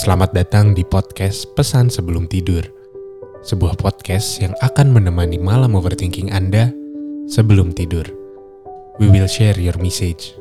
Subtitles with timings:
[0.00, 2.64] Selamat datang di podcast Pesan Sebelum Tidur.
[3.44, 6.72] Sebuah podcast yang akan menemani malam overthinking Anda
[7.28, 8.08] sebelum tidur.
[8.96, 10.32] We will share your message.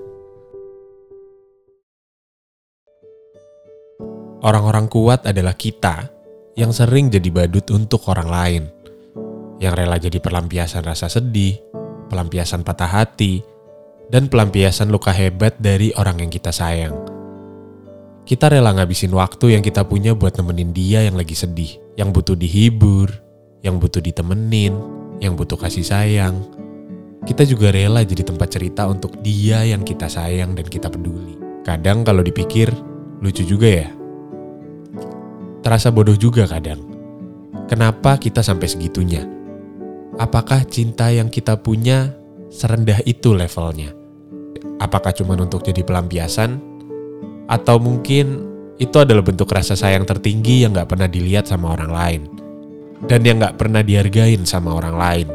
[4.47, 6.07] Orang-orang kuat adalah kita
[6.55, 8.63] yang sering jadi badut untuk orang lain.
[9.59, 11.59] Yang rela jadi pelampiasan rasa sedih,
[12.07, 13.43] pelampiasan patah hati,
[14.07, 17.08] dan pelampiasan luka hebat dari orang yang kita sayang.
[18.29, 22.37] Kita rela ngabisin waktu yang kita punya buat nemenin dia yang lagi sedih, yang butuh
[22.37, 23.09] dihibur,
[23.65, 24.69] yang butuh ditemenin,
[25.17, 26.37] yang butuh kasih sayang.
[27.25, 31.41] Kita juga rela jadi tempat cerita untuk dia yang kita sayang dan kita peduli.
[31.65, 32.69] Kadang kalau dipikir,
[33.17, 33.89] lucu juga ya.
[35.65, 36.85] Terasa bodoh juga kadang.
[37.65, 39.25] Kenapa kita sampai segitunya?
[40.21, 42.13] Apakah cinta yang kita punya
[42.53, 43.89] serendah itu levelnya?
[44.77, 46.68] Apakah cuma untuk jadi pelampiasan?
[47.49, 48.45] Atau mungkin
[48.77, 52.21] itu adalah bentuk rasa sayang tertinggi yang gak pernah dilihat sama orang lain.
[53.09, 55.27] Dan yang gak pernah dihargain sama orang lain.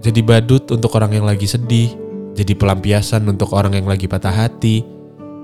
[0.00, 1.92] Jadi badut untuk orang yang lagi sedih,
[2.32, 4.80] jadi pelampiasan untuk orang yang lagi patah hati,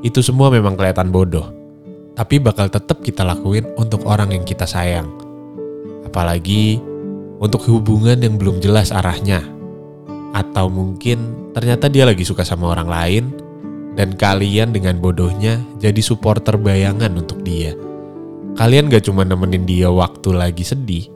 [0.02, 1.50] itu semua memang kelihatan bodoh.
[2.12, 5.08] Tapi bakal tetap kita lakuin untuk orang yang kita sayang.
[6.04, 6.78] Apalagi
[7.42, 9.42] untuk hubungan yang belum jelas arahnya.
[10.30, 13.24] Atau mungkin ternyata dia lagi suka sama orang lain,
[13.92, 17.76] dan kalian dengan bodohnya jadi supporter bayangan untuk dia.
[18.52, 21.08] Kalian gak cuma nemenin dia waktu lagi sedih,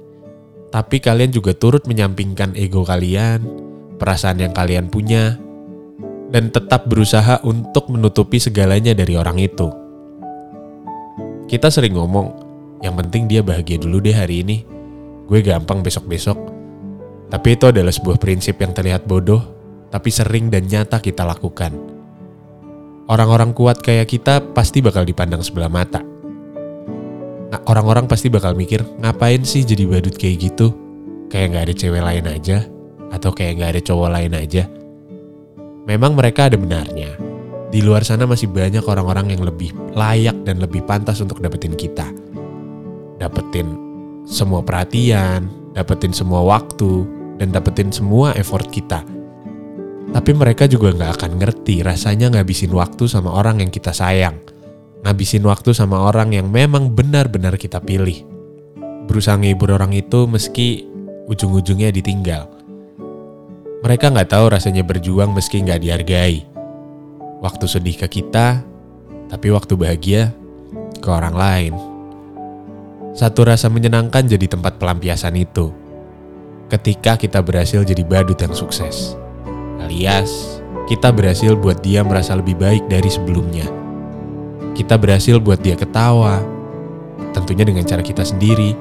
[0.72, 3.44] tapi kalian juga turut menyampingkan ego kalian,
[4.00, 5.36] perasaan yang kalian punya,
[6.32, 9.68] dan tetap berusaha untuk menutupi segalanya dari orang itu.
[11.46, 12.28] Kita sering ngomong,
[12.82, 14.66] yang penting dia bahagia dulu deh hari ini.
[15.30, 16.38] Gue gampang besok-besok.
[17.30, 19.42] Tapi itu adalah sebuah prinsip yang terlihat bodoh,
[19.90, 21.95] tapi sering dan nyata kita lakukan.
[23.06, 26.02] Orang-orang kuat kayak kita pasti bakal dipandang sebelah mata.
[27.46, 30.74] Nah, orang-orang pasti bakal mikir, ngapain sih jadi badut kayak gitu?
[31.30, 32.66] Kayak gak ada cewek lain aja?
[33.14, 34.66] Atau kayak gak ada cowok lain aja?
[35.86, 37.14] Memang mereka ada benarnya.
[37.70, 42.10] Di luar sana masih banyak orang-orang yang lebih layak dan lebih pantas untuk dapetin kita.
[43.22, 43.70] Dapetin
[44.26, 45.46] semua perhatian,
[45.78, 47.06] dapetin semua waktu,
[47.38, 49.06] dan dapetin semua effort kita.
[50.14, 54.38] Tapi mereka juga gak akan ngerti rasanya ngabisin waktu sama orang yang kita sayang.
[55.02, 58.22] Ngabisin waktu sama orang yang memang benar-benar kita pilih.
[59.06, 60.86] Berusaha ngehibur orang itu meski
[61.30, 62.50] ujung-ujungnya ditinggal.
[63.86, 66.42] Mereka nggak tahu rasanya berjuang meski nggak dihargai.
[67.38, 68.66] Waktu sedih ke kita,
[69.30, 70.34] tapi waktu bahagia
[70.98, 71.74] ke orang lain.
[73.14, 75.70] Satu rasa menyenangkan jadi tempat pelampiasan itu.
[76.66, 79.14] Ketika kita berhasil jadi badut yang sukses.
[79.82, 83.66] Alias, kita berhasil buat dia merasa lebih baik dari sebelumnya.
[84.76, 86.40] Kita berhasil buat dia ketawa,
[87.36, 88.76] tentunya dengan cara kita sendiri.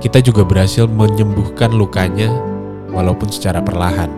[0.00, 2.32] Kita juga berhasil menyembuhkan lukanya,
[2.92, 4.12] walaupun secara perlahan.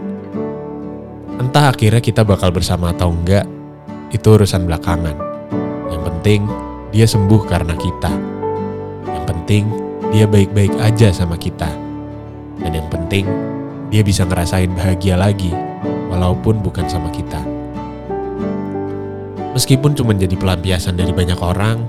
[1.39, 3.47] Entah akhirnya kita bakal bersama atau enggak,
[4.11, 5.17] itu urusan belakangan.
[5.91, 6.41] Yang penting,
[6.95, 8.13] dia sembuh karena kita.
[9.11, 9.65] Yang penting,
[10.15, 11.67] dia baik-baik aja sama kita.
[12.63, 13.27] Dan yang penting,
[13.91, 15.51] dia bisa ngerasain bahagia lagi,
[16.15, 17.43] walaupun bukan sama kita.
[19.55, 21.83] Meskipun cuma jadi pelampiasan dari banyak orang,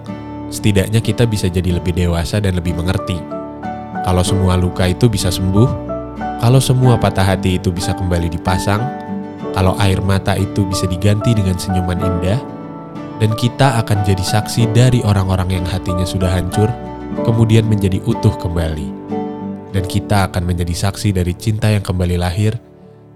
[0.49, 3.17] setidaknya kita bisa jadi lebih dewasa dan lebih mengerti.
[4.05, 5.69] Kalau semua luka itu bisa sembuh,
[6.41, 8.81] kalau semua patah hati itu bisa kembali dipasang,
[9.57, 12.37] kalau air mata itu bisa diganti dengan senyuman indah,
[13.17, 16.69] dan kita akan jadi saksi dari orang-orang yang hatinya sudah hancur,
[17.25, 18.93] kemudian menjadi utuh kembali.
[19.73, 22.55] Dan kita akan menjadi saksi dari cinta yang kembali lahir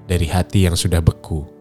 [0.10, 1.59] dari hati yang sudah beku.